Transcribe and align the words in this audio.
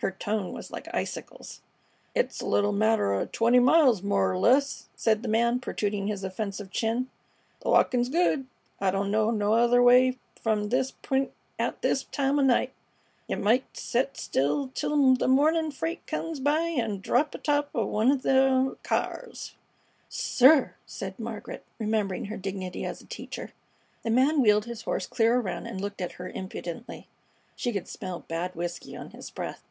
Her 0.00 0.12
tone 0.12 0.52
was 0.52 0.70
like 0.70 0.86
icicles. 0.94 1.60
"It's 2.14 2.40
a 2.40 2.46
little 2.46 2.70
matter 2.70 3.12
o' 3.14 3.24
twenty 3.26 3.58
miles, 3.58 4.00
more 4.00 4.28
'r 4.30 4.38
less," 4.38 4.88
said 4.94 5.22
the 5.24 5.28
man 5.28 5.58
protruding 5.58 6.06
his 6.06 6.22
offensive 6.22 6.70
chin. 6.70 7.10
"The 7.62 7.70
walkin's 7.70 8.08
good. 8.08 8.46
I 8.80 8.92
don't 8.92 9.10
know 9.10 9.32
no 9.32 9.54
other 9.54 9.82
way 9.82 10.16
from 10.40 10.68
this 10.68 10.92
p'int 11.02 11.32
at 11.58 11.82
this 11.82 12.04
time 12.04 12.38
o' 12.38 12.42
night. 12.42 12.74
Yeh 13.26 13.38
might 13.38 13.76
set 13.76 14.16
still 14.16 14.68
till 14.72 15.16
th' 15.16 15.28
mornin' 15.28 15.72
freight 15.72 16.06
goes 16.06 16.38
by 16.38 16.60
an' 16.60 17.00
drap 17.00 17.34
atop 17.34 17.70
o' 17.74 17.84
one 17.84 18.12
of 18.12 18.22
the 18.22 18.76
kyars." 18.84 19.56
"Sir!" 20.08 20.76
said 20.86 21.18
Margaret, 21.18 21.64
remembering 21.80 22.26
her 22.26 22.36
dignity 22.36 22.84
as 22.84 23.00
a 23.00 23.06
teacher. 23.06 23.50
The 24.04 24.10
man 24.10 24.42
wheeled 24.42 24.66
his 24.66 24.82
horse 24.82 25.08
clear 25.08 25.40
around 25.40 25.66
and 25.66 25.80
looked 25.80 26.00
up 26.00 26.04
at 26.04 26.12
her 26.12 26.28
impudently. 26.30 27.08
She 27.56 27.72
could 27.72 27.88
smell 27.88 28.20
bad 28.28 28.54
whisky 28.54 28.96
on 28.96 29.10
his 29.10 29.28
breath. 29.28 29.64